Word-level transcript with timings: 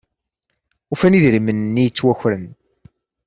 Ufan 0.93 1.17
idrimen-nni 1.17 1.83
ittwakren. 1.87 2.45